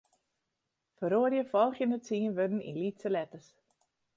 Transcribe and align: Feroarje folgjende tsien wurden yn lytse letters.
Feroarje 1.01 1.43
folgjende 1.51 1.99
tsien 2.05 2.35
wurden 2.37 2.65
yn 2.69 2.79
lytse 2.83 3.07
letters. 3.15 3.47